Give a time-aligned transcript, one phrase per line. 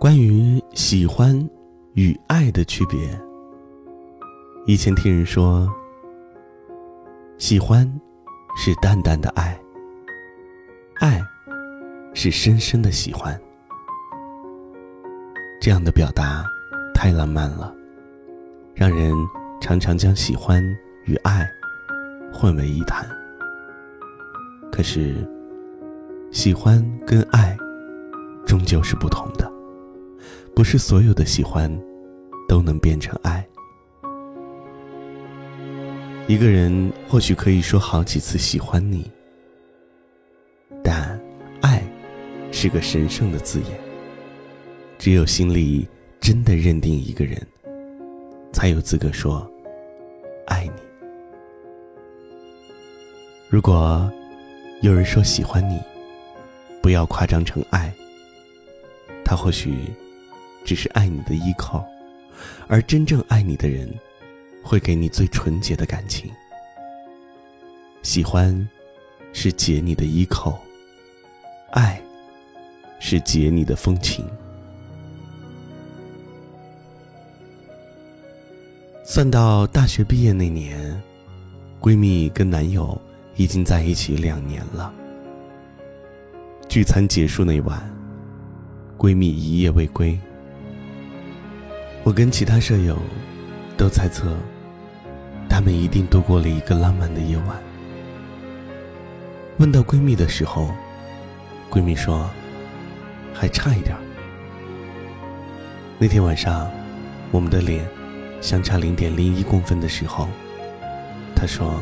[0.00, 1.46] 关于喜欢
[1.92, 2.98] 与爱的区别，
[4.64, 5.70] 以前听人说，
[7.36, 7.86] 喜欢
[8.56, 9.60] 是淡淡的爱，
[11.00, 11.20] 爱
[12.14, 13.38] 是深深的喜欢。
[15.60, 16.46] 这样的表达
[16.94, 17.70] 太浪漫了，
[18.74, 19.12] 让人
[19.60, 20.64] 常常将喜欢
[21.04, 21.46] 与爱
[22.32, 23.06] 混为一谈。
[24.72, 25.14] 可是，
[26.30, 27.54] 喜欢跟爱
[28.46, 29.52] 终究是不同的，
[30.60, 31.74] 不是所有的喜欢
[32.46, 33.42] 都能变成爱。
[36.28, 39.10] 一个人或许可以说好几次喜欢你，
[40.84, 41.18] 但
[41.62, 41.82] 爱
[42.52, 43.80] 是个神圣的字眼。
[44.98, 45.88] 只有心里
[46.20, 47.40] 真的认定一个人，
[48.52, 49.50] 才有资格说
[50.46, 50.82] 爱你。
[53.48, 54.12] 如果
[54.82, 55.80] 有人说喜欢你，
[56.82, 57.90] 不要夸张成爱。
[59.24, 59.74] 他或许
[60.64, 61.84] 只是爱你的依靠，
[62.68, 63.92] 而真正爱你的人，
[64.62, 66.30] 会给你最纯洁的感情。
[68.02, 68.68] 喜欢
[69.32, 70.58] 是解你的依靠，
[71.72, 72.00] 爱
[72.98, 74.24] 是解你的风情。
[79.04, 81.02] 算到大学毕业那年，
[81.80, 82.96] 闺蜜跟男友
[83.34, 84.94] 已经在一起两年了。
[86.68, 87.90] 聚餐结束那晚，
[88.96, 90.16] 闺蜜一夜未归。
[92.10, 92.98] 我跟其他舍友
[93.76, 94.36] 都猜测，
[95.48, 97.56] 他们一定度过了一个浪漫的夜晚。
[99.58, 100.74] 问到闺蜜的时候，
[101.70, 102.28] 闺蜜说
[103.32, 103.96] ：“还差一点。”
[106.00, 106.68] 那天晚上，
[107.30, 107.88] 我们的脸。
[108.40, 110.26] 相差零点零一公分的时候，
[111.36, 111.80] 她说：“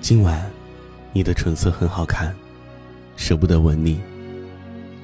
[0.00, 0.48] 今晚
[1.12, 2.32] 你的唇色很好看，
[3.16, 4.00] 舍不得吻你，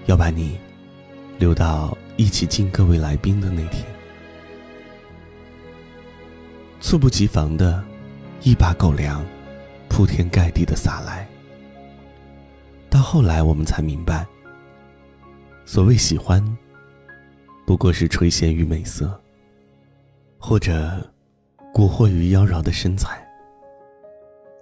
[0.04, 0.56] 要把你
[1.36, 3.84] 留到一起敬各位来宾的那天。”
[6.80, 7.82] 猝不及防的
[8.42, 9.24] 一把狗粮，
[9.88, 11.26] 铺天盖地的洒来。
[12.88, 14.26] 到后来我们才明白，
[15.64, 16.42] 所谓喜欢。
[17.66, 19.20] 不过是垂涎于美色，
[20.38, 21.04] 或者
[21.74, 23.20] 蛊惑于妖娆的身材。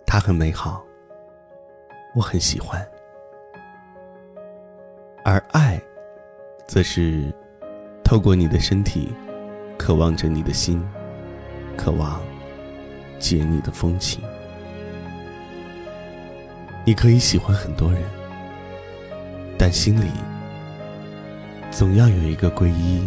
[0.07, 0.83] 它很美好，
[2.15, 2.83] 我很喜欢。
[5.23, 5.78] 而爱，
[6.67, 7.31] 则是
[8.15, 9.09] 透过你的身体，
[9.77, 10.81] 渴望着你的心，
[11.77, 12.23] 渴望
[13.19, 14.23] 解你的风情。
[16.85, 18.01] 你可以喜欢很多人，
[19.59, 20.07] 但心里。
[21.73, 23.05] 总要有一个皈依，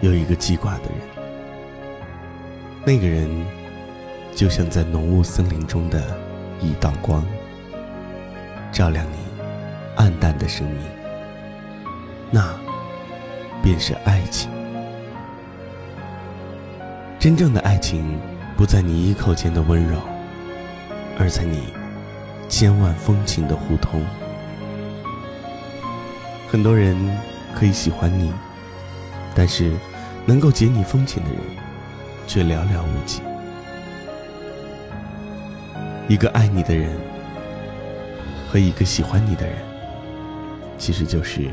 [0.00, 0.94] 有一个记挂的人。
[2.86, 3.28] 那个人，
[4.34, 6.02] 就像在浓雾森林中的
[6.62, 7.22] 一道光，
[8.72, 9.18] 照亮你
[9.96, 10.78] 暗淡的生命。
[12.30, 12.58] 那，
[13.62, 14.50] 便是爱情。
[17.18, 18.18] 真正的爱情，
[18.56, 20.00] 不在你一口间的温柔，
[21.18, 21.64] 而在你
[22.48, 24.02] 千万风情的互通。
[26.50, 26.96] 很多人
[27.54, 28.32] 可以喜欢你，
[29.34, 29.76] 但是
[30.24, 31.40] 能够解你风情的人
[32.26, 33.20] 却寥寥无几。
[36.08, 36.90] 一个爱你的人
[38.48, 39.56] 和一个喜欢你的人，
[40.76, 41.50] 其实就是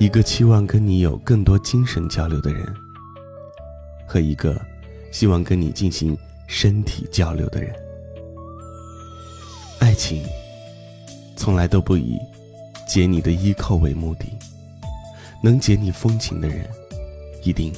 [0.00, 2.66] 一个期望跟你有更多精神交流的人，
[4.08, 4.58] 和一个
[5.12, 6.16] 希望跟你进行
[6.46, 7.70] 身体交流的人。
[9.78, 10.24] 爱情
[11.36, 12.18] 从来都不以。
[12.88, 14.24] 解你的依靠为目的，
[15.44, 16.68] 能解你风情的人，
[17.44, 17.72] 一定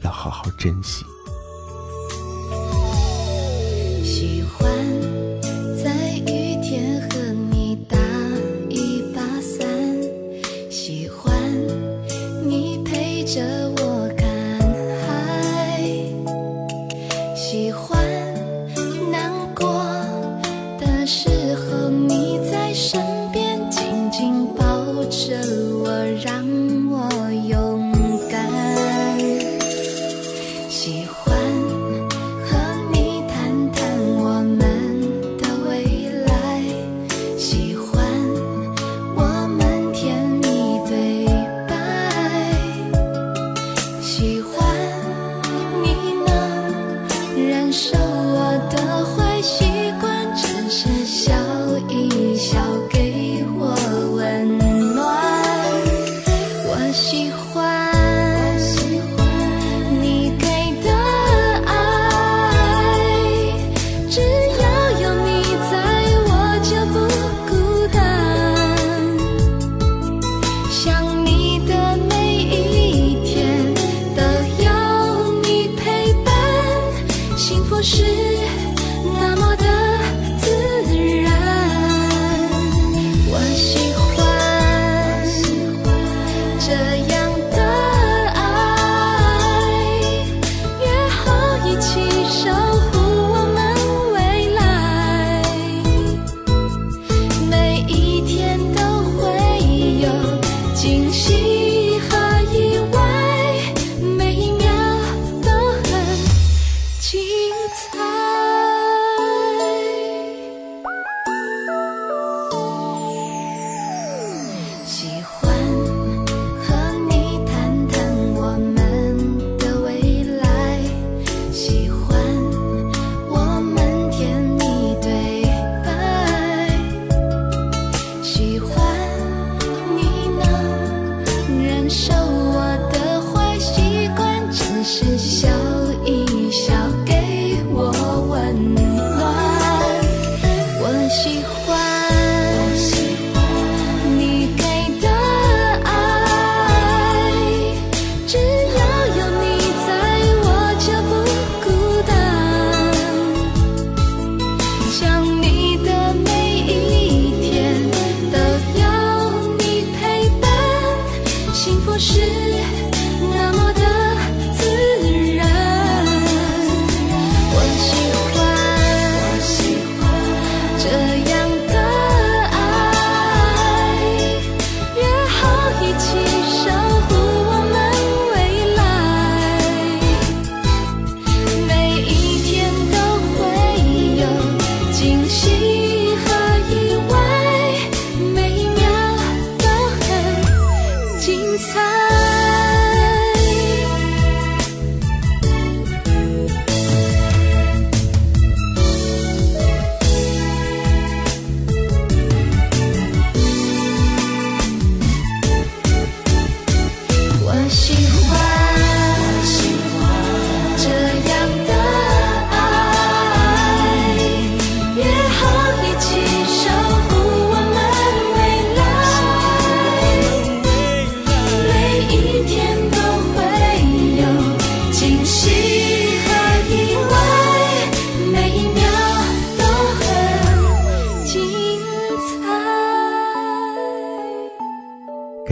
[0.00, 1.04] 要好好珍惜。
[13.34, 13.71] 这。
[56.92, 57.71] 喜欢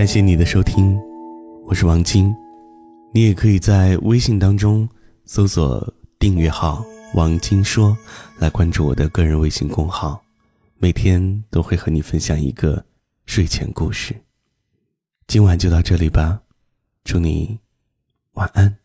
[0.01, 0.99] 感谢你的收听，
[1.63, 2.35] 我是王晶。
[3.13, 4.89] 你也可以在微信当中
[5.27, 5.87] 搜索
[6.19, 6.83] 订阅号
[7.13, 7.95] “王晶说”，
[8.41, 10.19] 来关注我的个人微信公号，
[10.79, 12.83] 每天都会和你分享一个
[13.27, 14.17] 睡前故事。
[15.27, 16.41] 今晚就到这里吧，
[17.05, 17.59] 祝你
[18.33, 18.80] 晚安。